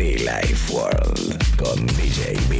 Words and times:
Life 0.00 0.72
World 0.72 1.56
con 1.58 1.86
DJ 1.88 2.34
B. 2.48 2.58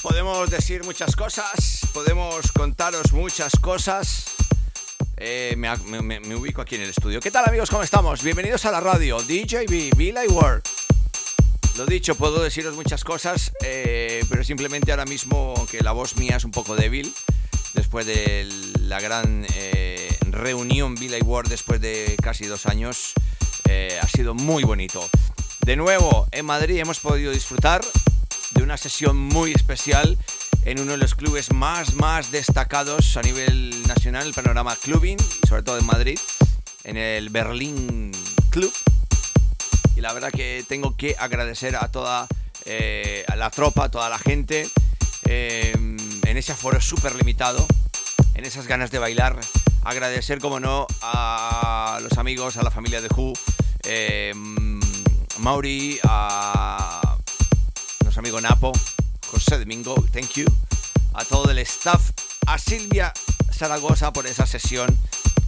Podemos 0.00 0.48
decir 0.48 0.84
muchas 0.84 1.16
cosas, 1.16 1.80
podemos 1.92 2.52
contaros 2.52 3.12
muchas 3.12 3.52
cosas. 3.60 4.39
Eh, 5.22 5.54
me, 5.54 6.34
ubico 6.34 6.62
aquí 6.62 6.76
en 6.76 6.80
el 6.80 6.88
estudio. 6.88 7.20
¿Qué 7.20 7.30
tal 7.30 7.44
amigos? 7.46 7.68
¿Cómo 7.68 7.82
estamos? 7.82 8.22
Bienvenidos 8.22 8.64
a 8.64 8.70
la 8.70 8.80
radio 8.80 9.18
DJB, 9.18 9.94
Be 9.94 10.14
Like 10.14 10.32
World. 10.32 10.62
Lo 11.76 11.84
dicho, 11.84 12.14
puedo 12.14 12.42
deciros 12.42 12.74
muchas 12.74 13.04
cosas, 13.04 13.52
eh, 13.62 14.24
pero 14.30 14.42
simplemente 14.44 14.92
ahora 14.92 15.04
mismo, 15.04 15.52
aunque 15.58 15.82
la 15.82 15.92
voz 15.92 16.16
mía 16.16 16.38
es 16.38 16.44
un 16.44 16.52
poco 16.52 16.74
débil, 16.74 17.12
después 17.74 18.06
de 18.06 18.48
la 18.80 18.98
gran 18.98 19.44
eh, 19.54 20.08
reunión 20.30 20.94
Be 20.94 21.10
Like 21.10 21.26
World 21.26 21.50
después 21.50 21.82
de 21.82 22.16
casi 22.22 22.46
dos 22.46 22.64
años, 22.64 23.12
ha 24.02 24.08
sido 24.08 24.34
muy 24.34 24.64
bonito. 24.64 25.06
De 25.66 25.76
nuevo, 25.76 26.28
en 26.32 26.46
Madrid 26.46 26.78
hemos 26.78 26.98
podido 26.98 27.30
disfrutar 27.30 27.82
de 28.52 28.62
una 28.62 28.78
sesión 28.78 29.18
muy 29.18 29.52
especial 29.52 30.16
en 30.64 30.80
uno 30.80 30.92
de 30.92 30.98
los 30.98 31.14
clubes 31.14 31.52
más, 31.52 31.94
más 31.94 32.30
destacados 32.30 33.16
a 33.16 33.22
nivel 33.22 33.86
nacional, 33.86 34.26
el 34.26 34.34
panorama 34.34 34.76
clubbing, 34.76 35.18
y 35.18 35.48
sobre 35.48 35.62
todo 35.62 35.78
en 35.78 35.86
Madrid, 35.86 36.18
en 36.84 36.96
el 36.96 37.30
Berlín 37.30 38.12
Club. 38.50 38.72
Y 39.96 40.00
la 40.00 40.12
verdad 40.12 40.30
que 40.30 40.64
tengo 40.68 40.96
que 40.96 41.16
agradecer 41.18 41.76
a 41.76 41.90
toda 41.90 42.26
eh, 42.66 43.24
a 43.28 43.36
la 43.36 43.50
tropa, 43.50 43.84
a 43.84 43.90
toda 43.90 44.08
la 44.10 44.18
gente, 44.18 44.68
eh, 45.24 45.72
en 45.74 46.36
ese 46.36 46.52
aforo 46.52 46.80
súper 46.80 47.14
limitado, 47.16 47.66
en 48.34 48.44
esas 48.44 48.66
ganas 48.66 48.90
de 48.90 48.98
bailar. 48.98 49.38
Agradecer, 49.82 50.40
como 50.40 50.60
no, 50.60 50.86
a 51.00 52.00
los 52.02 52.18
amigos, 52.18 52.58
a 52.58 52.62
la 52.62 52.70
familia 52.70 53.00
de 53.00 53.08
Who, 53.08 53.32
eh, 53.84 54.32
Mauri, 55.38 55.98
a 56.04 57.16
nuestro 58.02 58.20
amigo 58.20 58.40
Napo, 58.40 58.72
José 59.30 59.60
Domingo, 59.60 59.94
thank 60.12 60.32
you, 60.34 60.44
a 61.14 61.24
todo 61.24 61.52
el 61.52 61.58
staff, 61.58 62.10
a 62.46 62.58
Silvia 62.58 63.12
Zaragoza 63.52 64.12
por 64.12 64.26
esa 64.26 64.44
sesión 64.44 64.98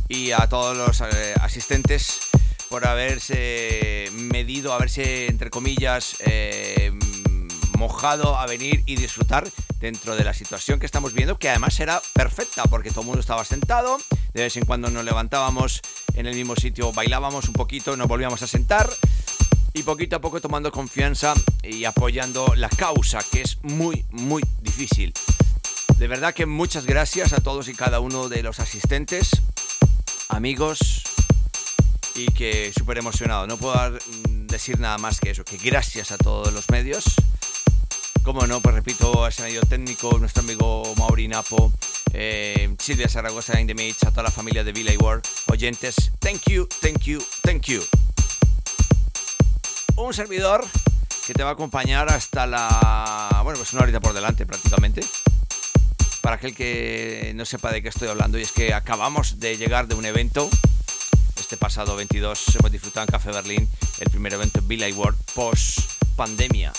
y 0.09 0.31
a 0.31 0.47
todos 0.49 0.77
los 0.77 1.01
eh, 1.01 1.35
asistentes 1.41 2.21
por 2.69 2.87
haberse 2.87 4.09
medido, 4.13 4.73
haberse, 4.73 5.27
entre 5.27 5.51
comillas, 5.51 6.17
eh, 6.21 6.93
mojado 7.77 8.39
a 8.39 8.47
venir 8.47 8.85
y 8.87 8.95
disfrutar 8.95 9.51
dentro 9.81 10.15
de 10.15 10.23
la 10.23 10.33
situación 10.33 10.79
que 10.79 10.87
estamos 10.87 11.13
viendo, 11.13 11.37
que 11.37 11.49
además 11.49 11.81
era 11.81 12.01
perfecta, 12.13 12.63
porque 12.65 12.91
todo 12.91 13.01
el 13.01 13.07
mundo 13.07 13.21
estaba 13.21 13.45
sentado, 13.45 13.99
de 14.33 14.43
vez 14.43 14.57
en 14.57 14.65
cuando 14.65 14.91
nos 14.91 15.05
levantábamos 15.05 15.81
en 16.15 16.27
el 16.27 16.37
mismo 16.37 16.55
sitio, 16.55 16.93
bailábamos 16.93 17.49
un 17.49 17.55
poquito, 17.55 17.97
nos 17.97 18.07
volvíamos 18.07 18.43
a 18.43 18.47
sentar 18.47 18.89
y 19.75 19.83
poquito 19.83 20.17
a 20.17 20.21
poco 20.21 20.41
tomando 20.41 20.71
confianza 20.71 21.35
y 21.63 21.85
apoyando 21.85 22.55
la 22.57 22.69
causa, 22.69 23.21
que 23.31 23.43
es 23.43 23.59
muy, 23.63 24.05
muy 24.11 24.43
difícil. 24.61 25.13
De 25.99 26.09
verdad 26.09 26.35
que 26.35 26.47
muchas 26.47 26.85
gracias 26.87 27.33
a 27.33 27.41
todos 27.41 27.69
y 27.69 27.75
cada 27.75 28.01
uno 28.01 28.29
de 28.29 28.43
los 28.43 28.61
asistentes, 28.61 29.31
amigos, 30.29 31.03
y 32.15 32.27
que 32.27 32.73
súper 32.77 32.99
emocionado. 32.99 33.47
No 33.47 33.57
puedo 33.57 33.75
mm, 33.91 34.47
decir 34.47 34.79
nada 34.79 34.99
más 34.99 35.21
que 35.21 35.31
eso, 35.31 35.45
que 35.45 35.57
gracias 35.57 36.13
a 36.13 36.19
todos 36.19 36.53
los 36.53 36.69
medios. 36.71 37.05
Como 38.23 38.47
no, 38.47 38.61
pues 38.61 38.75
repito, 38.75 39.25
a 39.25 39.31
ese 39.31 39.43
medio 39.43 39.63
técnico, 39.63 40.17
nuestro 40.19 40.43
amigo 40.43 40.95
Mauri 40.97 41.27
Napo, 41.29 41.73
eh, 42.13 42.75
Silvia 42.79 43.09
Zaragoza 43.09 43.61
in 43.61 43.71
a 43.71 44.11
toda 44.11 44.23
la 44.25 44.31
familia 44.31 44.63
de 44.63 44.73
Villa 44.73 44.93
World, 44.99 45.25
oyentes, 45.51 46.13
thank 46.21 46.43
you, 46.49 46.69
thank 46.81 47.01
you, 47.05 47.21
thank 47.43 47.67
you 47.67 47.83
un 49.97 50.15
servidor 50.15 50.67
que 51.27 51.35
te 51.35 51.43
va 51.43 51.51
a 51.51 51.53
acompañar 51.53 52.09
hasta 52.11 52.47
la... 52.47 53.41
Bueno, 53.43 53.59
pues 53.59 53.73
una 53.73 53.83
horita 53.83 54.01
por 54.01 54.13
delante 54.13 54.47
prácticamente. 54.47 55.05
Para 56.21 56.37
aquel 56.37 56.55
que 56.55 57.33
no 57.35 57.45
sepa 57.45 57.73
de 57.73 57.83
qué 57.83 57.89
estoy 57.89 58.09
hablando, 58.09 58.39
y 58.39 58.43
es 58.43 58.53
que 58.53 58.75
acabamos 58.75 59.41
de 59.41 59.57
llegar 59.57 59.89
de 59.89 59.95
un 59.95 60.05
evento. 60.05 60.49
Este 61.37 61.57
pasado 61.57 61.97
22 61.97 62.57
hemos 62.57 62.73
disfrutado 62.73 63.07
en 63.07 63.11
Café 63.11 63.33
Berlín 63.33 63.69
el 63.99 64.11
primer 64.11 64.33
evento 64.33 64.61
Billy 64.63 64.93
World 64.93 65.19
post 65.35 65.81
pandemia. 66.17 66.73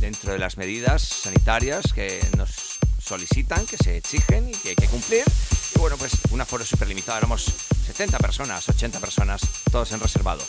Dentro 0.00 0.32
de 0.32 0.38
las 0.38 0.56
medidas 0.56 1.02
sanitarias 1.02 1.92
que 1.92 2.24
nos 2.36 2.78
solicitan, 3.02 3.66
que 3.66 3.76
se 3.76 3.96
exigen 3.96 4.48
y 4.48 4.52
que 4.52 4.70
hay 4.70 4.76
que 4.76 4.88
cumplir. 4.88 5.24
Y 5.74 5.78
bueno, 5.78 5.96
pues 5.96 6.12
un 6.30 6.40
aforo 6.40 6.64
súper 6.64 6.88
limitado. 6.88 7.18
Éramos 7.18 7.46
70 7.86 8.18
personas, 8.18 8.68
80 8.68 9.00
personas, 9.00 9.42
todos 9.70 9.90
en 9.92 10.00
reservado. 10.00 10.42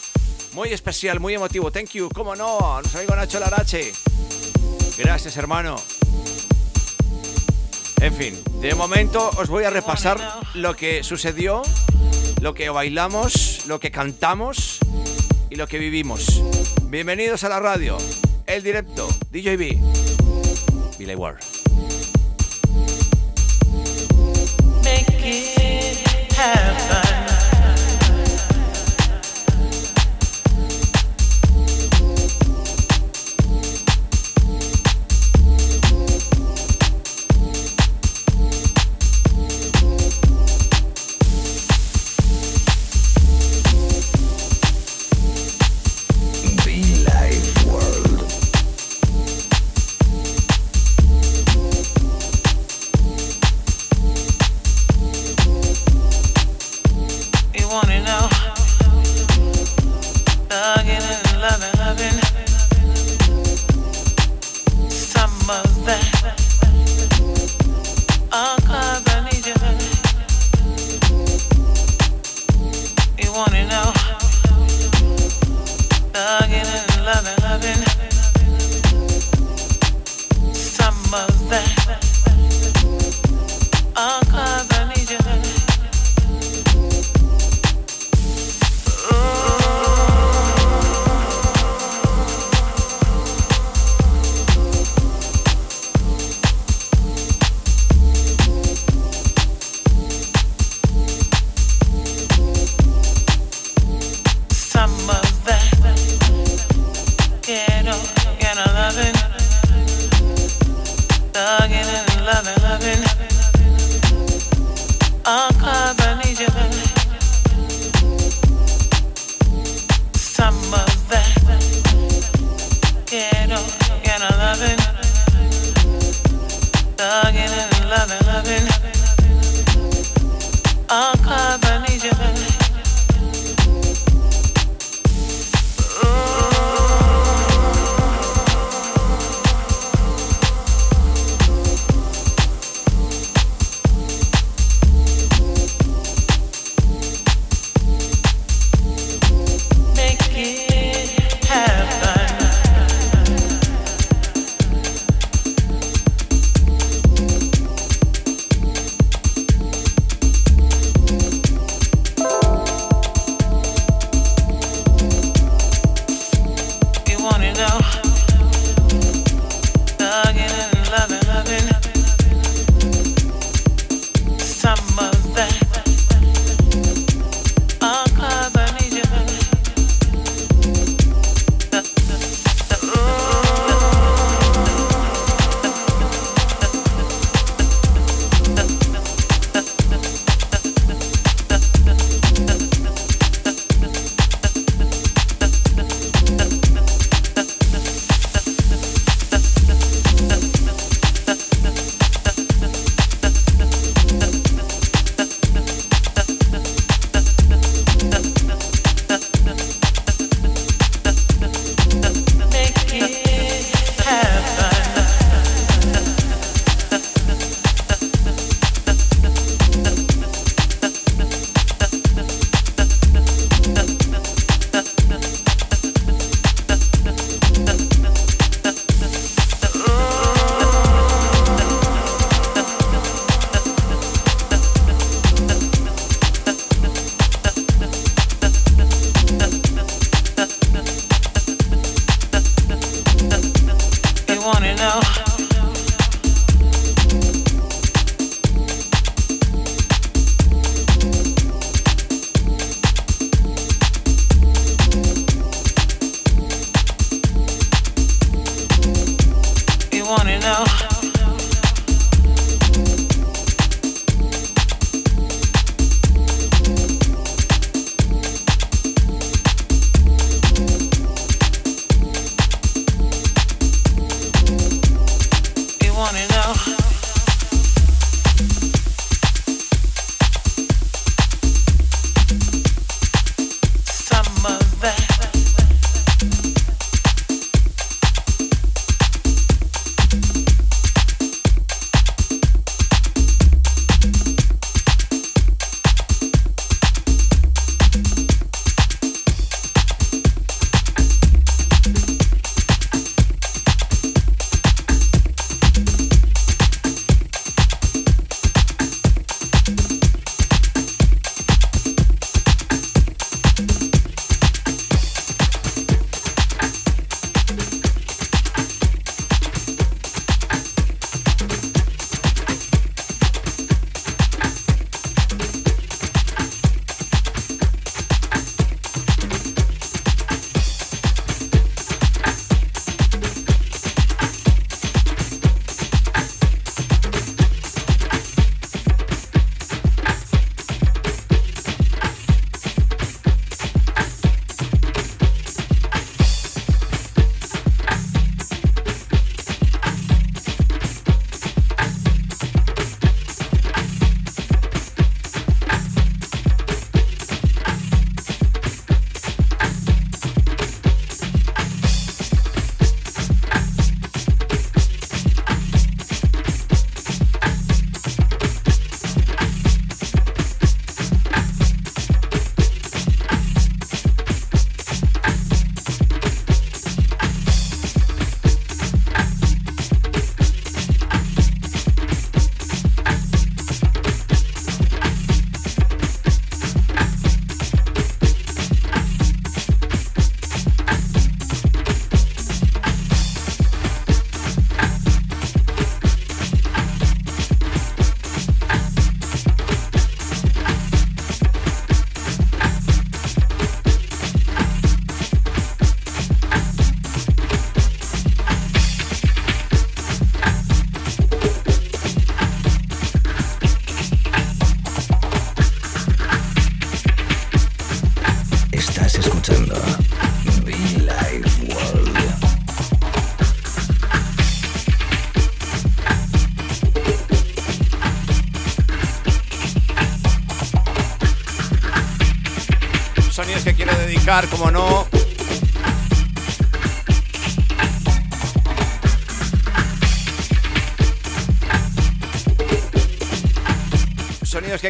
Muy 0.56 0.72
especial, 0.72 1.20
muy 1.20 1.34
emotivo. 1.34 1.70
Thank 1.70 1.90
you. 1.90 2.08
Cómo 2.16 2.34
no, 2.34 2.80
nuestro 2.80 3.02
amigo 3.02 3.14
Nacho 3.14 3.42
Larache. 3.42 3.92
Gracias, 4.98 5.36
hermano. 5.36 5.76
En 8.00 8.14
fin, 8.14 8.42
de 8.62 8.74
momento 8.74 9.32
os 9.38 9.50
voy 9.50 9.66
a 9.66 9.70
repasar 9.70 10.18
lo 10.54 10.74
que 10.74 11.04
sucedió, 11.04 11.62
lo 12.40 12.54
que 12.54 12.70
bailamos, 12.70 13.66
lo 13.68 13.82
que 13.82 13.92
cantamos 13.92 14.80
y 15.50 15.56
lo 15.56 15.68
que 15.68 15.78
vivimos. 15.78 16.42
Bienvenidos 16.84 17.44
a 17.44 17.50
la 17.50 17.60
radio, 17.60 17.98
el 18.46 18.64
directo, 18.64 19.10
DJB, 19.32 19.78
Billy 20.98 21.16
Ward. 21.16 21.40
Make. 24.86 25.16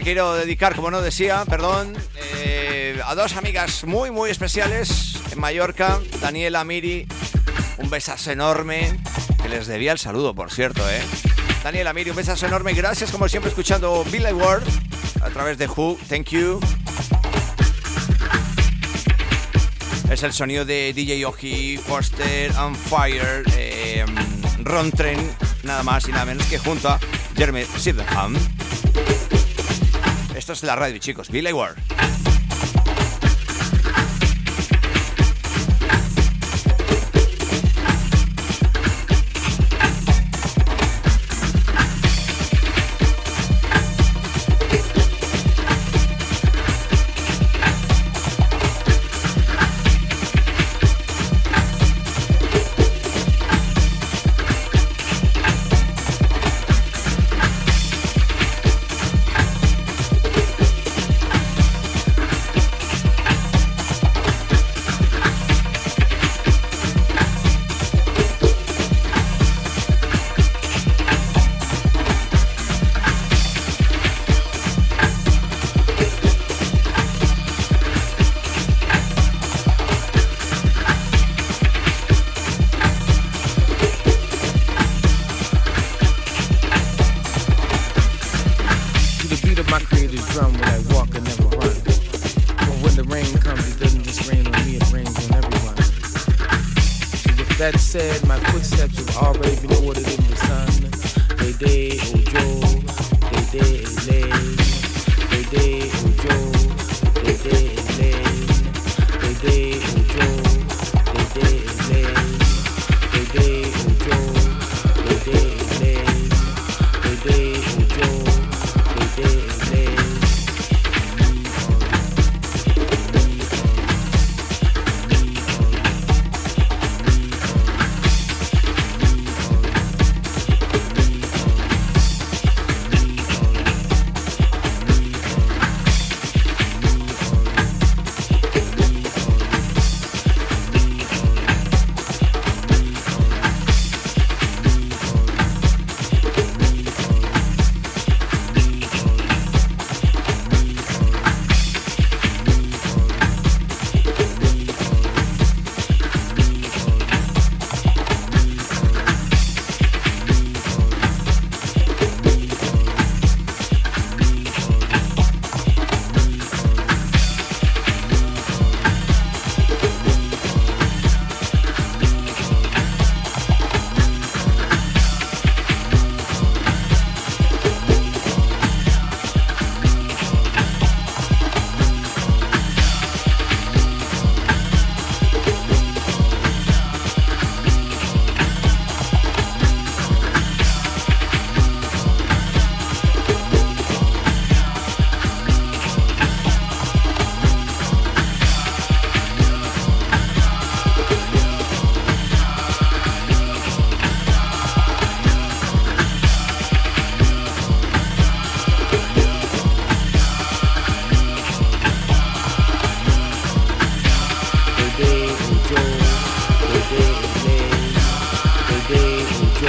Quiero 0.06 0.36
dedicar, 0.36 0.76
como 0.76 0.92
no 0.92 1.02
decía, 1.02 1.46
perdón, 1.46 1.98
eh, 2.36 3.02
a 3.08 3.16
dos 3.16 3.36
amigas 3.38 3.86
muy, 3.86 4.12
muy 4.12 4.30
especiales 4.30 5.16
en 5.32 5.40
Mallorca, 5.40 6.00
Daniela 6.22 6.64
Miri, 6.64 7.08
un 7.80 7.90
besazo 7.90 8.30
enorme, 8.30 9.00
que 9.42 9.50
les 9.50 9.66
debía 9.66 9.92
el 9.92 9.98
saludo, 9.98 10.36
por 10.36 10.52
cierto, 10.52 10.88
¿eh? 10.88 11.02
Daniela 11.64 11.92
Miri, 11.92 12.12
un 12.12 12.18
besazo 12.18 12.46
enorme, 12.46 12.74
gracias 12.74 13.10
como 13.10 13.28
siempre 13.28 13.50
escuchando 13.50 14.06
Billy 14.12 14.32
Ward 14.32 14.62
a 15.24 15.30
través 15.32 15.58
de 15.58 15.68
Who, 15.68 15.98
thank 16.08 16.28
you. 16.28 16.60
Es 20.12 20.22
el 20.22 20.34
sonido 20.34 20.66
de 20.66 20.94
DJ 20.94 21.26
Oji, 21.26 21.78
Foster, 21.78 22.52
On 22.58 22.76
Fire, 22.76 23.44
eh, 23.58 24.06
Ron 24.60 24.92
Tren, 24.92 25.32
nada 25.64 25.82
más 25.82 26.08
y 26.08 26.12
nada 26.12 26.26
menos 26.26 26.46
que 26.46 26.60
junto 26.60 26.90
a 26.90 27.00
Jeremy 27.36 27.66
Sydenham. 27.80 28.36
Esto 30.46 30.54
es 30.54 30.62
la 30.62 30.76
radio, 30.76 31.00
chicos. 31.00 31.32
Billy 31.32 31.52
Ward. 31.52 31.76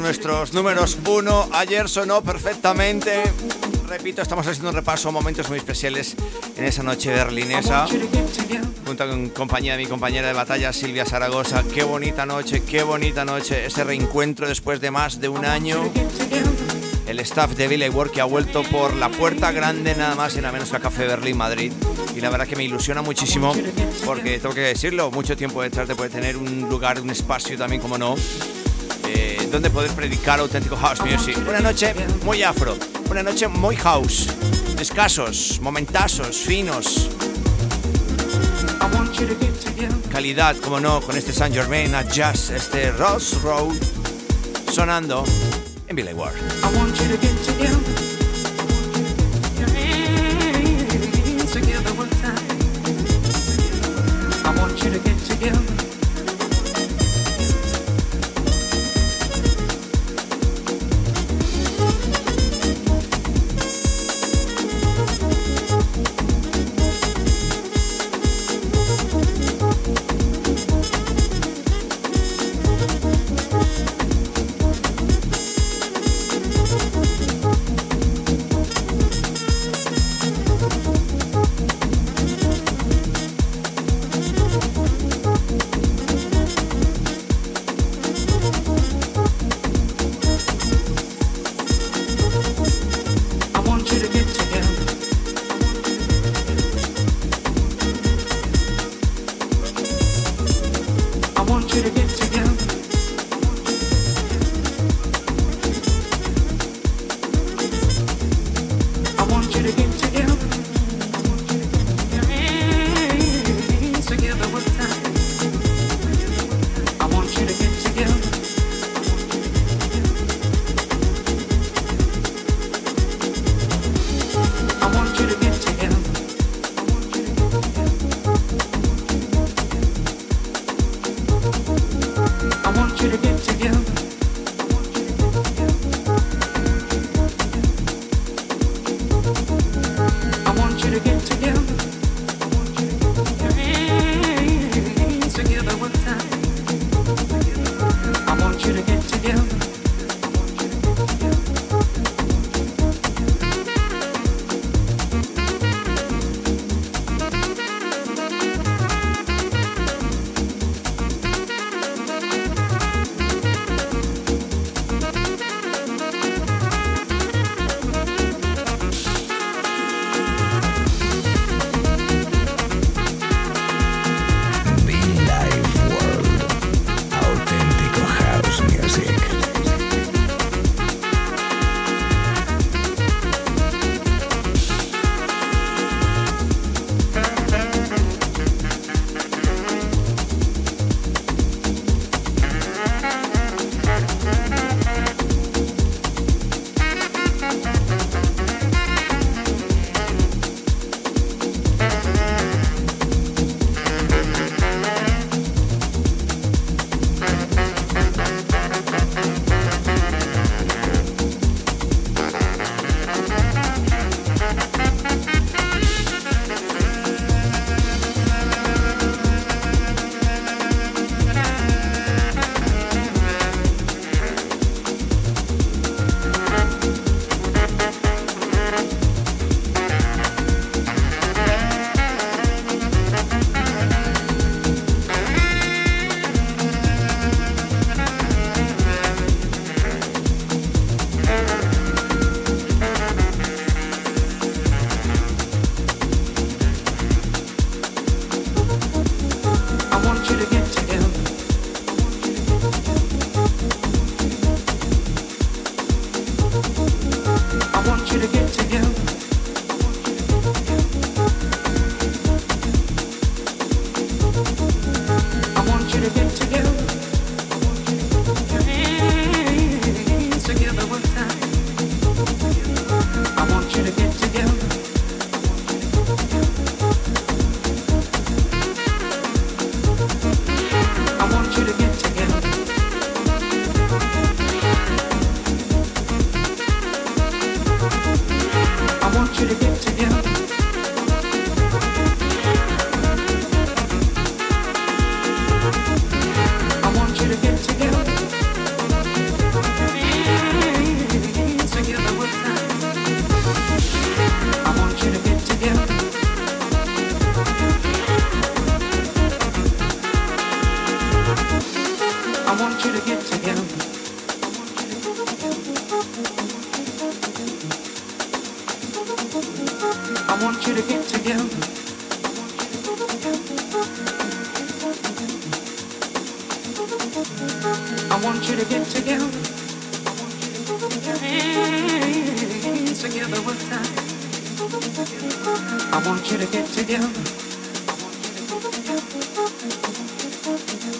Nuestros 0.04 0.52
números 0.52 0.99
uno. 1.08 1.49
Ayer 1.52 1.88
sonó 1.88 2.20
perfectamente. 2.20 3.23
Repito, 3.88 4.20
estamos 4.20 4.46
haciendo 4.46 4.68
un 4.68 4.76
repaso 4.76 5.08
a 5.08 5.12
momentos 5.12 5.49
muy 5.49 5.56
especiales 5.56 6.14
en 6.58 6.64
esa 6.64 6.82
noche 6.82 7.11
berlinesa. 7.11 7.87
Junto 8.87 9.08
con 9.08 9.30
compañía 9.30 9.73
de 9.73 9.78
mi 9.82 9.87
compañera 9.87 10.28
de 10.28 10.34
batalla 10.34 10.75
Silvia 10.75 11.06
Zaragoza. 11.06 11.64
Qué 11.73 11.84
bonita 11.84 12.26
noche, 12.26 12.62
qué 12.62 12.82
bonita 12.82 13.25
noche. 13.25 13.64
Ese 13.64 13.82
reencuentro 13.82 14.46
después 14.46 14.78
de 14.82 14.90
más 14.90 15.23
de 15.23 15.30
un 15.30 15.46
año. 15.46 15.90
El 17.06 17.18
staff 17.20 17.52
de 17.52 17.66
Billy 17.66 17.88
Work 17.88 18.12
que 18.12 18.20
ha 18.20 18.25
vuelto 18.25 18.62
por 18.62 18.94
la 18.94 19.08
puerta 19.08 19.52
grande 19.52 19.94
nada 19.94 20.14
más 20.16 20.34
y 20.37 20.42
nada 20.42 20.52
menos 20.52 20.68
que 20.68 20.76
a 20.76 20.80
Café 20.80 21.06
Berlín 21.06 21.38
Madrid. 21.38 21.73
Y 22.14 22.20
la 22.20 22.28
verdad 22.28 22.46
que 22.46 22.56
me 22.56 22.64
ilusiona 22.64 23.00
muchísimo 23.00 23.54
porque 24.04 24.38
tengo 24.38 24.54
que 24.54 24.61
decirlo, 24.61 25.11
mucho 25.11 25.34
tiempo 25.34 25.62
detrás 25.62 25.88
de 25.88 25.94
poder 25.94 26.12
tener 26.12 26.37
un 26.37 26.68
lugar, 26.68 27.00
un 27.00 27.08
espacio 27.08 27.56
también 27.56 27.80
como 27.80 27.96
no, 27.96 28.16
eh, 29.06 29.49
donde 29.50 29.70
poder 29.70 29.90
predicar 29.92 30.40
auténtico 30.40 30.76
house 30.76 31.00
music. 31.00 31.37
Una 31.49 31.61
noche 31.61 31.94
muy 32.25 32.42
afro, 32.42 32.76
una 33.11 33.23
noche 33.23 33.49
muy 33.49 33.76
house, 33.76 34.28
escasos, 34.78 35.61
momentazos, 35.61 36.37
finos. 36.37 37.11
Calidad, 40.11 40.56
como 40.56 40.80
no, 40.80 41.00
con 41.00 41.16
este 41.16 41.32
Saint 41.32 41.54
Germain 41.54 41.94
a 41.94 42.02
Jazz, 42.02 42.50
este 42.50 42.92
Ross 42.92 43.40
Road, 43.42 43.75
sonando 44.70 45.25
en 45.88 45.96
Billy 45.96 46.12
Ward. 46.12 46.34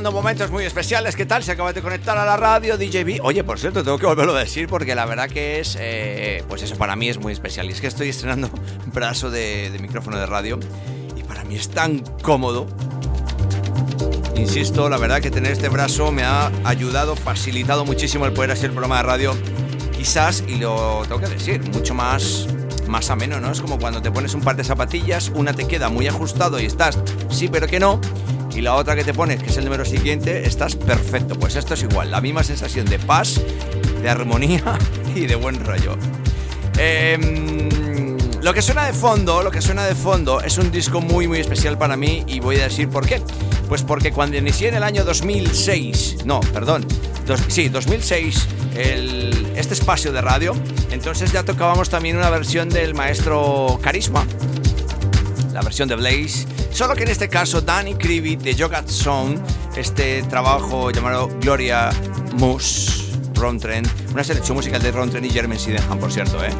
pasando 0.00 0.12
momentos 0.18 0.50
muy 0.50 0.64
especiales. 0.64 1.14
¿Qué 1.14 1.26
tal? 1.26 1.42
Se 1.44 1.52
acaba 1.52 1.74
de 1.74 1.82
conectar 1.82 2.16
a 2.16 2.24
la 2.24 2.38
radio 2.38 2.78
DJB. 2.78 3.22
Oye, 3.22 3.44
por 3.44 3.58
cierto, 3.58 3.84
tengo 3.84 3.98
que 3.98 4.06
volverlo 4.06 4.34
a 4.34 4.38
decir 4.38 4.66
porque 4.66 4.94
la 4.94 5.04
verdad 5.04 5.28
que 5.28 5.60
es, 5.60 5.76
eh, 5.78 6.42
pues 6.48 6.62
eso 6.62 6.74
para 6.76 6.96
mí 6.96 7.10
es 7.10 7.18
muy 7.18 7.34
especial. 7.34 7.68
Y 7.68 7.72
es 7.72 7.82
que 7.82 7.86
estoy 7.86 8.08
estrenando 8.08 8.48
brazo 8.94 9.30
de, 9.30 9.70
de 9.70 9.78
micrófono 9.78 10.16
de 10.16 10.24
radio 10.24 10.58
y 11.18 11.22
para 11.24 11.44
mí 11.44 11.56
es 11.56 11.68
tan 11.68 11.98
cómodo. 12.22 12.66
Insisto, 14.36 14.88
la 14.88 14.96
verdad 14.96 15.20
que 15.20 15.30
tener 15.30 15.52
este 15.52 15.68
brazo 15.68 16.10
me 16.12 16.22
ha 16.22 16.50
ayudado, 16.64 17.14
facilitado 17.14 17.84
muchísimo 17.84 18.24
el 18.24 18.32
poder 18.32 18.52
hacer 18.52 18.70
el 18.70 18.72
programa 18.72 18.96
de 18.98 19.02
radio. 19.02 19.36
Quizás, 19.94 20.44
y 20.48 20.56
lo 20.56 21.02
tengo 21.02 21.20
que 21.20 21.28
decir, 21.28 21.60
mucho 21.72 21.92
más 21.92 22.46
más 22.88 23.10
ameno, 23.10 23.38
¿no? 23.38 23.52
Es 23.52 23.60
como 23.60 23.78
cuando 23.78 24.00
te 24.00 24.10
pones 24.10 24.34
un 24.34 24.40
par 24.40 24.56
de 24.56 24.64
zapatillas, 24.64 25.30
una 25.34 25.52
te 25.52 25.68
queda 25.68 25.90
muy 25.90 26.08
ajustado 26.08 26.58
y 26.58 26.64
estás 26.64 26.98
sí, 27.30 27.48
pero 27.48 27.68
que 27.68 27.78
no, 27.78 28.00
y 28.60 28.62
la 28.62 28.74
otra 28.74 28.94
que 28.94 29.04
te 29.04 29.14
pones, 29.14 29.42
que 29.42 29.48
es 29.48 29.56
el 29.56 29.64
número 29.64 29.86
siguiente, 29.86 30.46
estás 30.46 30.76
perfecto. 30.76 31.34
Pues 31.34 31.56
esto 31.56 31.72
es 31.72 31.82
igual, 31.82 32.10
la 32.10 32.20
misma 32.20 32.44
sensación 32.44 32.84
de 32.84 32.98
paz, 32.98 33.40
de 34.02 34.10
armonía 34.10 34.78
y 35.14 35.20
de 35.20 35.34
buen 35.34 35.64
rollo. 35.64 35.96
Em, 36.76 38.18
lo 38.42 38.52
que 38.52 38.60
suena 38.60 38.84
de 38.84 38.92
fondo, 38.92 39.42
lo 39.42 39.50
que 39.50 39.62
suena 39.62 39.86
de 39.86 39.94
fondo 39.94 40.42
es 40.42 40.58
un 40.58 40.70
disco 40.70 41.00
muy 41.00 41.26
muy 41.26 41.38
especial 41.38 41.78
para 41.78 41.96
mí 41.96 42.22
y 42.26 42.40
voy 42.40 42.56
a 42.56 42.64
decir 42.64 42.90
por 42.90 43.06
qué. 43.06 43.22
Pues 43.66 43.82
porque 43.82 44.12
cuando 44.12 44.36
inicié 44.36 44.68
en 44.68 44.74
el 44.74 44.82
año 44.82 45.04
2006, 45.04 46.26
no, 46.26 46.40
perdón, 46.40 46.84
sí, 47.48 47.70
2006, 47.70 48.46
este 49.56 49.72
espacio 49.72 50.12
de 50.12 50.20
radio, 50.20 50.54
entonces 50.90 51.32
ya 51.32 51.44
tocábamos 51.44 51.88
también 51.88 52.18
una 52.18 52.28
versión 52.28 52.68
del 52.68 52.94
maestro 52.94 53.78
Carisma, 53.82 54.26
la 55.54 55.62
versión 55.62 55.88
de 55.88 55.96
Blaze 55.96 56.46
Solo 56.70 56.94
que 56.94 57.02
en 57.02 57.10
este 57.10 57.28
caso 57.28 57.60
Danny 57.60 57.94
Krivit 57.94 58.40
de 58.40 58.54
Yoga 58.54 58.82
Zone, 58.86 59.38
este 59.76 60.22
trabajo 60.24 60.90
llamado 60.90 61.28
Gloria 61.40 61.90
Moose, 62.34 63.12
Ron 63.34 63.58
Trent, 63.58 63.88
una 64.12 64.24
selección 64.24 64.56
musical 64.56 64.80
de 64.80 64.90
Ron 64.92 65.10
Trent 65.10 65.26
y 65.26 65.30
Jeremy 65.30 65.58
Sydenham, 65.58 65.98
por 65.98 66.12
cierto, 66.12 66.42
¿eh? 66.44 66.50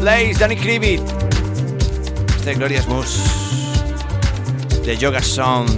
Blaze, 0.00 0.34
Danny 0.38 0.56
Krivit, 0.56 1.02
este 2.36 2.54
Gloria 2.54 2.82
Moose 2.88 3.20
de 4.84 4.96
Yoga 4.96 5.22
Zone. 5.22 5.70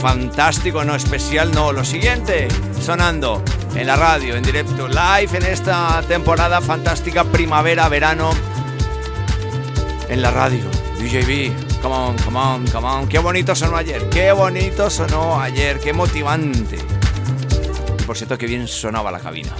Fantástico, 0.00 0.84
no 0.84 0.94
especial, 0.94 1.50
no. 1.52 1.72
Lo 1.72 1.84
siguiente, 1.84 2.48
sonando 2.80 3.42
en 3.74 3.86
la 3.86 3.96
radio, 3.96 4.36
en 4.36 4.42
directo, 4.42 4.86
live 4.86 5.36
en 5.36 5.44
esta 5.44 6.02
temporada 6.06 6.60
fantástica 6.60 7.24
primavera-verano 7.24 8.30
en 10.08 10.22
la 10.22 10.30
radio. 10.30 10.64
DJB. 10.98 11.67
Come 11.80 11.94
on, 11.94 12.16
come 12.16 12.36
on, 12.36 12.66
come 12.66 12.86
on. 12.86 13.08
Qué 13.08 13.18
bonito 13.18 13.54
sonó 13.54 13.76
ayer, 13.76 14.08
qué 14.10 14.32
bonito 14.32 14.90
sonó 14.90 15.40
ayer, 15.40 15.78
qué 15.78 15.92
motivante. 15.92 16.78
Por 18.06 18.16
cierto, 18.16 18.36
que 18.36 18.46
bien 18.46 18.66
sonaba 18.66 19.10
la 19.12 19.20
cabina. 19.20 19.52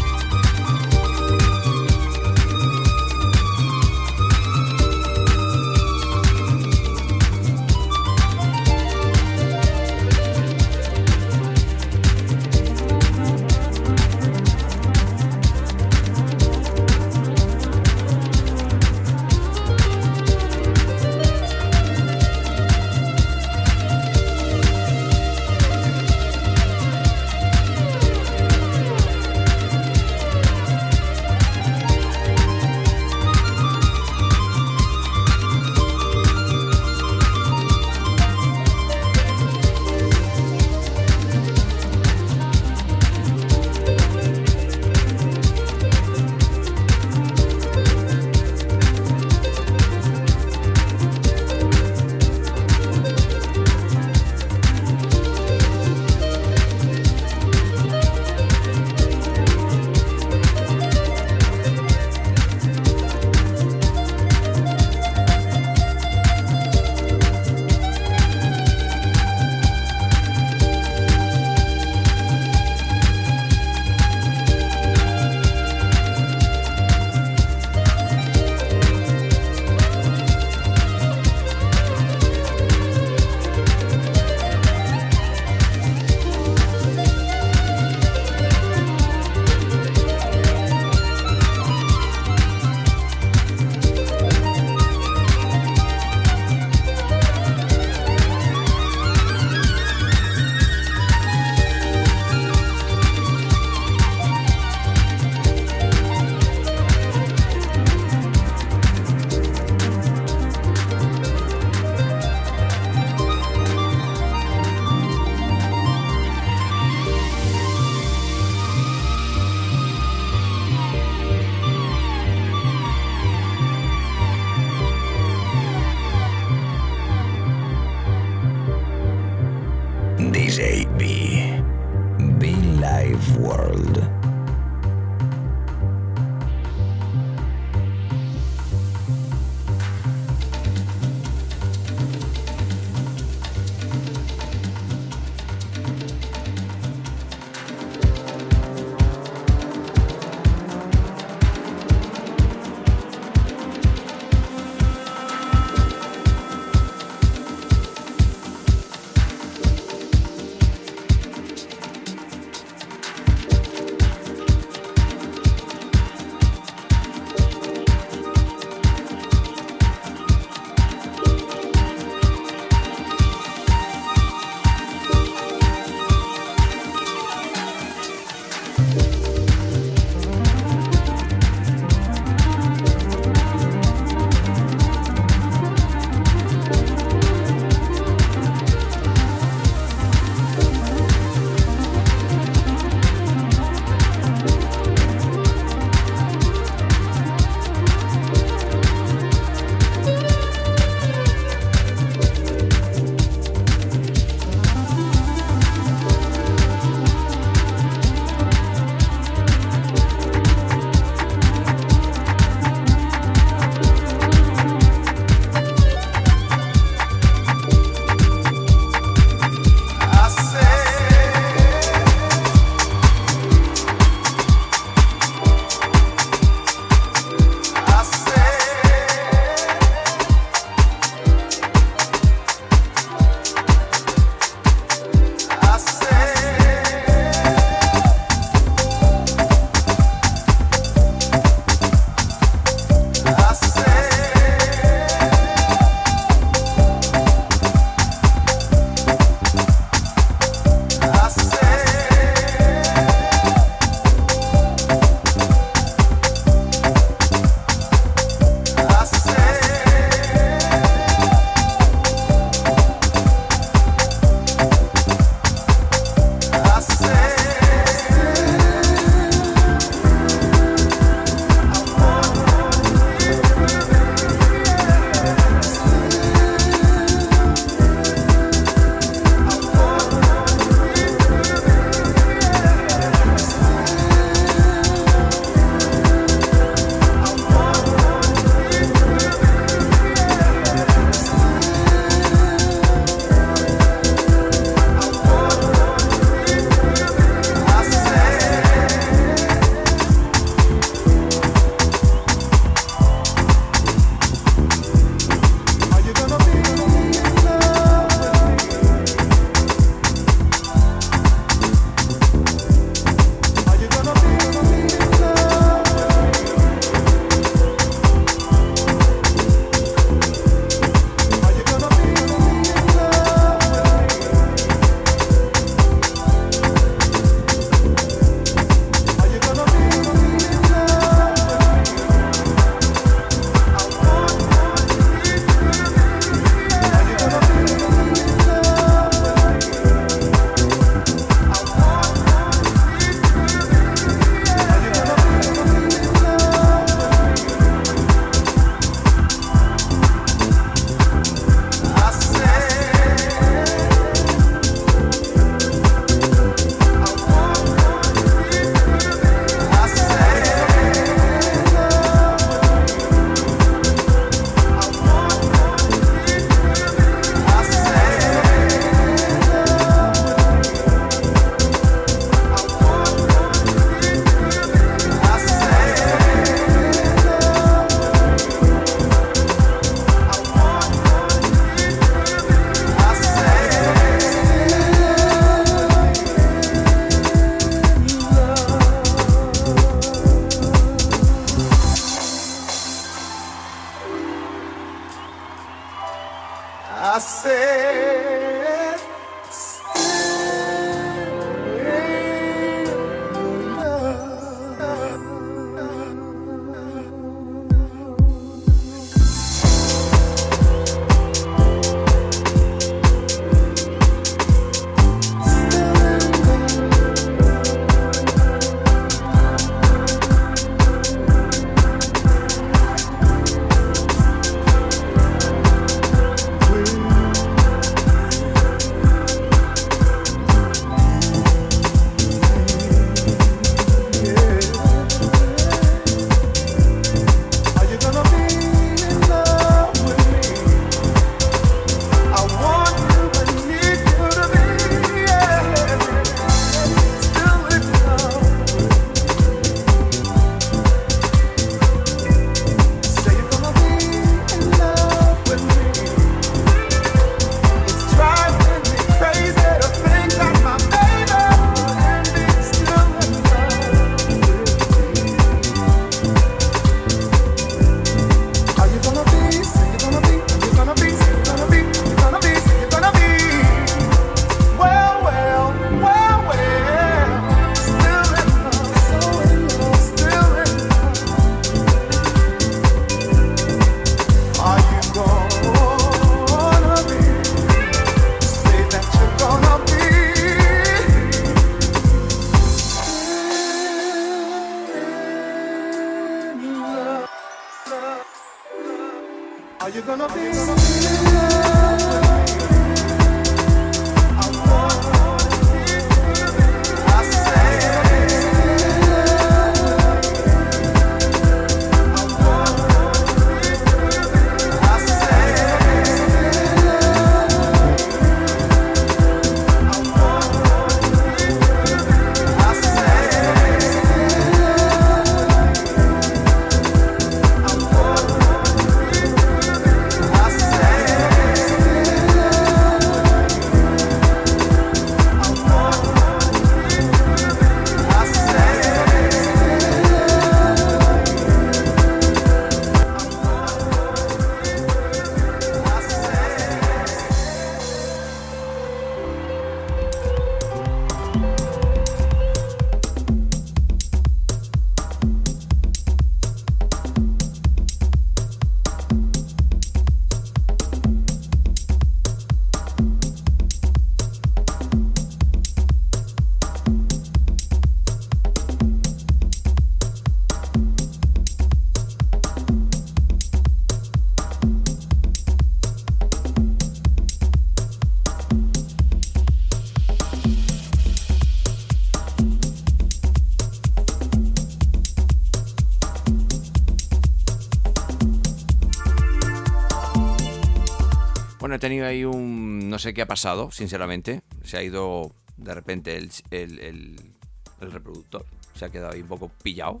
Tenido 591.82 592.06
ahí 592.06 592.24
un... 592.24 592.88
No 592.88 592.98
sé 592.98 593.12
qué 593.12 593.22
ha 593.22 593.26
pasado, 593.26 593.70
sinceramente. 593.70 594.42
Se 594.64 594.78
ha 594.78 594.82
ido 594.82 595.32
de 595.56 595.74
repente 595.74 596.16
el, 596.16 596.30
el- 596.50 596.78
el- 596.78 597.32
reproductor. 597.80 598.46
Se 598.74 598.84
ha 598.84 598.90
quedado 598.90 599.12
ahí 599.12 599.20
un 599.22 599.28
poco 599.28 599.50
pillado. 599.62 600.00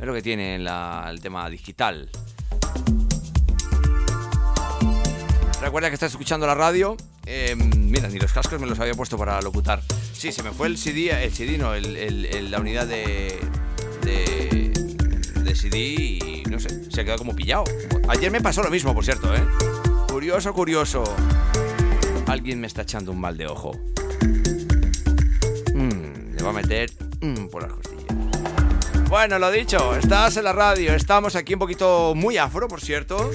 Es 0.00 0.06
lo 0.06 0.12
que 0.14 0.22
tiene 0.22 0.56
el 0.56 1.20
tema 1.20 1.48
digital. 1.50 2.10
Recuerda 5.60 5.88
que 5.88 5.94
estás 5.94 6.12
escuchando 6.12 6.46
la 6.46 6.54
radio. 6.54 6.96
Eh, 7.26 7.54
mira, 7.56 8.08
ni 8.08 8.18
los 8.18 8.32
cascos 8.32 8.60
me 8.60 8.66
los 8.66 8.78
había 8.78 8.94
puesto 8.94 9.18
para 9.18 9.40
locutar. 9.42 9.82
Sí, 10.12 10.32
se 10.32 10.42
me 10.42 10.52
fue 10.52 10.68
el 10.68 10.78
CD, 10.78 11.10
el 11.24 11.32
CD 11.32 11.58
no, 11.58 11.74
el- 11.74 12.50
la 12.50 12.58
unidad 12.60 12.86
de, 12.86 13.38
de, 14.02 14.70
de 15.42 15.54
CD 15.54 15.78
y 15.78 16.42
no 16.50 16.58
sé, 16.60 16.90
se 16.90 17.00
ha 17.00 17.04
quedado 17.04 17.18
como 17.18 17.34
pillado. 17.34 17.64
Ayer 18.08 18.30
me 18.30 18.40
pasó 18.40 18.62
lo 18.62 18.70
mismo, 18.70 18.94
por 18.94 19.04
cierto, 19.04 19.34
¿eh? 19.34 19.42
Curioso, 20.26 20.52
curioso. 20.52 21.04
Alguien 22.26 22.60
me 22.60 22.66
está 22.66 22.82
echando 22.82 23.12
un 23.12 23.20
mal 23.20 23.36
de 23.36 23.46
ojo. 23.46 23.70
Mm, 25.72 26.34
le 26.34 26.42
va 26.42 26.50
a 26.50 26.52
meter 26.52 26.90
mm, 27.20 27.46
por 27.46 27.62
las 27.62 27.72
costillas. 27.72 28.06
Bueno, 29.08 29.38
lo 29.38 29.52
dicho, 29.52 29.94
estás 29.94 30.36
en 30.36 30.42
la 30.42 30.52
radio, 30.52 30.94
estamos 30.94 31.36
aquí 31.36 31.52
un 31.52 31.60
poquito 31.60 32.12
muy 32.16 32.38
afro, 32.38 32.66
por 32.66 32.80
cierto. 32.80 33.30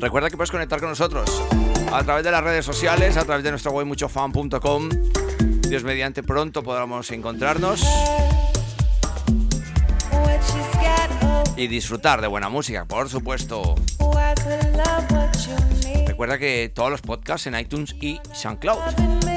Recuerda 0.00 0.30
que 0.30 0.38
puedes 0.38 0.50
conectar 0.50 0.80
con 0.80 0.88
nosotros 0.88 1.30
a 1.92 2.02
través 2.04 2.24
de 2.24 2.30
las 2.30 2.42
redes 2.42 2.64
sociales, 2.64 3.18
a 3.18 3.26
través 3.26 3.44
de 3.44 3.50
nuestra 3.50 3.70
web 3.70 3.84
muchofan.com. 3.84 4.88
Dios 5.68 5.84
mediante 5.84 6.22
pronto 6.22 6.62
podamos 6.62 7.10
encontrarnos 7.10 7.84
y 11.54 11.66
disfrutar 11.66 12.22
de 12.22 12.28
buena 12.28 12.48
música, 12.48 12.86
por 12.86 13.10
supuesto. 13.10 13.74
Recuerda 16.22 16.38
que 16.38 16.70
todos 16.72 16.88
los 16.88 17.02
podcasts 17.02 17.48
en 17.48 17.58
iTunes 17.58 17.96
y 18.00 18.20
SoundCloud. 18.32 19.31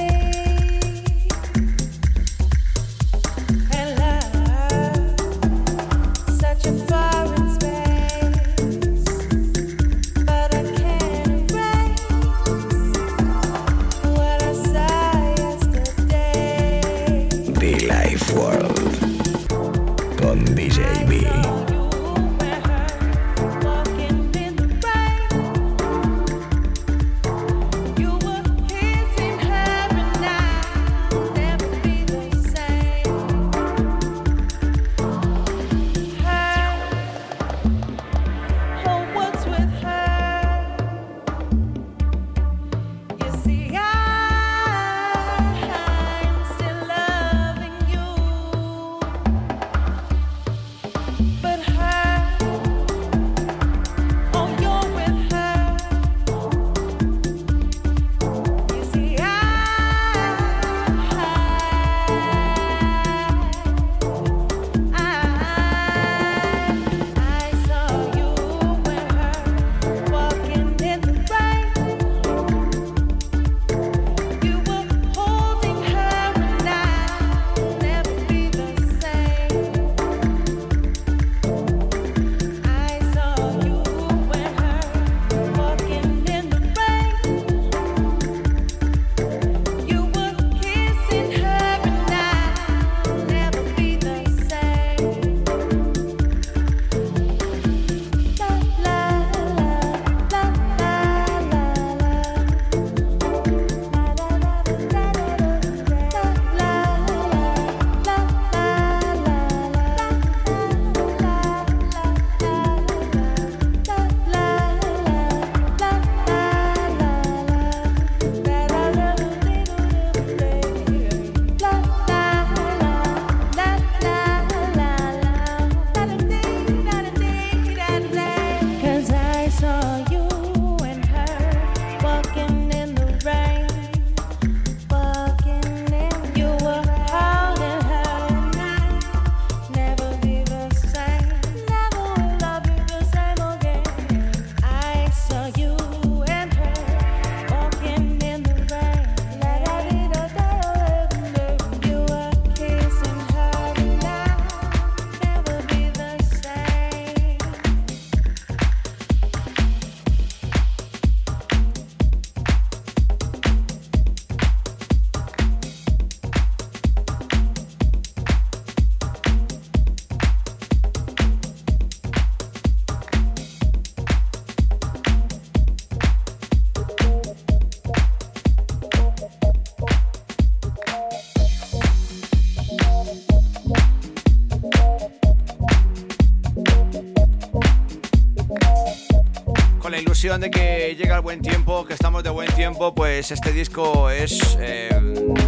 De 190.26 190.50
que 190.50 190.96
llega 190.98 191.18
el 191.18 191.22
buen 191.22 191.40
tiempo, 191.40 191.86
que 191.86 191.94
estamos 191.94 192.24
de 192.24 192.32
buen 192.32 192.52
tiempo, 192.54 192.96
pues 192.96 193.30
este 193.30 193.52
disco 193.52 194.10
es, 194.10 194.58
eh, 194.60 194.90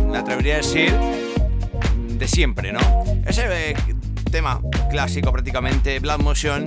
me 0.07 0.19
atrevería 0.19 0.53
a 0.53 0.57
decir, 0.57 0.93
de 2.07 2.27
siempre, 2.27 2.71
¿no? 2.71 2.79
Ese 3.25 3.71
eh, 3.71 3.75
tema 4.29 4.61
clásico 4.91 5.31
prácticamente, 5.31 5.99
Blood 5.99 6.19
Motion, 6.19 6.63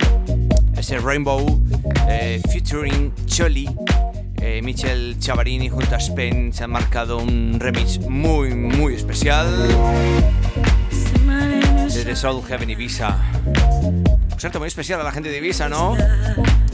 ese 0.75 0.99
Rainbow, 0.99 1.61
eh, 2.09 2.41
featuring 2.51 3.13
Choli, 3.27 3.69
eh, 4.41 4.61
Michel 4.61 5.15
Chavarini 5.17 5.69
junto 5.69 5.95
a 5.95 5.99
Spen 5.99 6.51
se 6.51 6.65
han 6.65 6.71
marcado 6.71 7.17
un 7.17 7.61
remix 7.61 7.97
muy, 7.97 8.53
muy 8.53 8.93
especial 8.93 9.47
desde 11.85 12.13
Soul 12.17 12.43
Heaven 12.45 12.69
Ibiza. 12.69 13.17
Por 14.29 14.39
cierto, 14.39 14.59
muy 14.59 14.67
especial 14.67 14.99
a 14.99 15.03
la 15.03 15.13
gente 15.13 15.29
de 15.29 15.37
Ibiza, 15.37 15.69
¿no? 15.69 15.95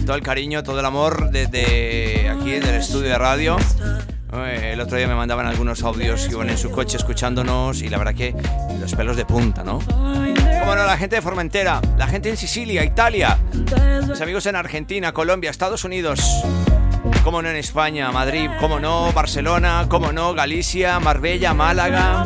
Todo 0.08 0.16
el 0.16 0.24
cariño, 0.24 0.64
todo 0.64 0.80
el 0.80 0.86
amor 0.86 1.32
desde 1.32 2.30
aquí, 2.30 2.51
del 2.51 2.76
estudio 2.76 3.10
de 3.10 3.18
radio. 3.18 3.58
Eh, 4.32 4.70
El 4.72 4.80
otro 4.80 4.97
día 4.97 5.05
me 5.05 5.16
mandaban 5.16 5.45
algunos 5.47 5.84
audios 5.84 6.30
iban 6.32 6.49
en 6.49 6.58
su 6.58 6.72
coche 6.72 6.95
escuchándonos 6.95 7.82
y 7.82 7.89
la 7.89 7.97
verdad 7.97 8.16
que 8.16 8.34
los 8.80 8.95
pelos 8.95 9.18
de 9.18 9.26
punta, 9.26 9.66
¿no? 9.66 9.80
Como 9.80 10.76
no, 10.76 10.86
la 10.86 10.95
gente 10.95 11.18
de 11.18 11.22
Formentera, 11.22 11.82
la 11.97 12.08
gente 12.08 12.30
en 12.30 12.38
Sicilia, 12.38 12.86
Italia, 12.86 13.38
mis 14.08 14.22
amigos 14.22 14.45
en 14.45 14.55
Argentina, 14.55 15.12
Colombia, 15.12 15.49
Estados 15.49 15.84
Unidos, 15.84 16.22
como 17.26 17.41
no 17.41 17.49
en 17.49 17.58
España, 17.58 18.10
Madrid, 18.10 18.49
como 18.62 18.80
no, 18.80 19.12
Barcelona, 19.12 19.88
como 19.89 20.14
no, 20.14 20.34
Galicia, 20.34 21.01
Marbella, 21.01 21.53
Málaga, 21.53 22.26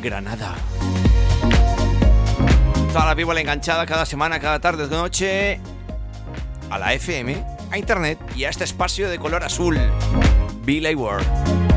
Granada. 0.00 0.54
Toda 2.94 3.06
la 3.06 3.16
people 3.16 3.40
enganchada 3.40 3.86
cada 3.86 4.06
semana, 4.06 4.38
cada 4.38 4.60
tarde, 4.60 4.86
noche, 4.86 5.58
a 6.70 6.78
la 6.78 6.94
FM, 6.94 7.44
a 7.72 7.76
internet 7.76 8.20
y 8.36 8.44
a 8.44 8.50
este 8.50 8.62
espacio 8.62 9.10
de 9.10 9.18
color 9.18 9.42
azul. 9.42 9.76
Billy 10.64 10.94
World. 10.94 11.73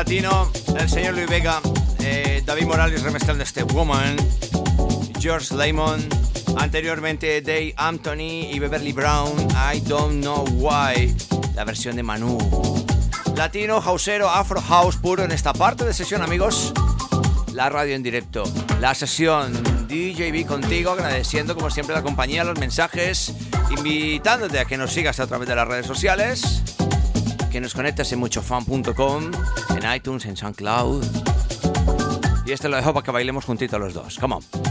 Latino. 0.00 0.50
El 0.78 0.88
señor 0.88 1.12
Luis 1.12 1.28
Vega, 1.28 1.60
eh, 1.98 2.42
David 2.46 2.64
Morales 2.64 3.02
remezclando 3.02 3.44
este 3.44 3.64
Woman, 3.64 4.16
George 5.18 5.54
Lemon, 5.54 6.08
anteriormente 6.56 7.42
Dave 7.42 7.74
Anthony 7.76 8.48
y 8.50 8.58
Beverly 8.58 8.92
Brown, 8.92 9.30
I 9.52 9.80
Don't 9.80 10.22
Know 10.22 10.46
Why, 10.52 11.14
la 11.54 11.64
versión 11.64 11.96
de 11.96 12.02
Manu. 12.02 12.38
Latino, 13.36 13.76
hausero, 13.76 14.30
afro 14.30 14.62
house 14.62 14.96
puro 14.96 15.22
en 15.22 15.32
esta 15.32 15.52
parte 15.52 15.84
de 15.84 15.92
sesión, 15.92 16.22
amigos. 16.22 16.72
La 17.52 17.68
radio 17.68 17.94
en 17.94 18.02
directo, 18.02 18.44
la 18.80 18.94
sesión 18.94 19.52
DJB 19.86 20.46
contigo, 20.46 20.92
agradeciendo 20.92 21.54
como 21.54 21.68
siempre 21.68 21.94
la 21.94 22.02
compañía, 22.02 22.42
los 22.42 22.58
mensajes, 22.58 23.34
invitándote 23.76 24.60
a 24.60 24.64
que 24.64 24.78
nos 24.78 24.92
sigas 24.92 25.20
a 25.20 25.26
través 25.26 25.46
de 25.46 25.56
las 25.56 25.68
redes 25.68 25.86
sociales, 25.86 26.59
que 27.50 27.60
nos 27.60 27.74
conectes 27.74 28.12
en 28.12 28.20
muchofan.com, 28.20 29.30
en 29.76 29.94
iTunes, 29.94 30.24
en 30.26 30.36
SoundCloud. 30.36 31.04
Y 32.46 32.52
este 32.52 32.68
lo 32.68 32.76
dejo 32.76 32.94
para 32.94 33.04
que 33.04 33.10
bailemos 33.10 33.44
juntitos 33.44 33.78
los 33.80 33.94
dos. 33.94 34.18
Come 34.18 34.36
on. 34.36 34.69